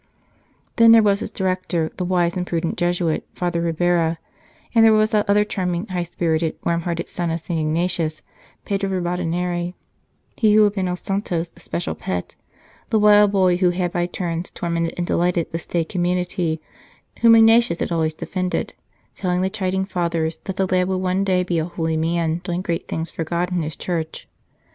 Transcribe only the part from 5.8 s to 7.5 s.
high spirited, warm hearted son of